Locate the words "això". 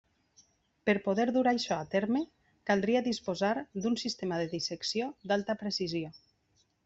1.51-1.75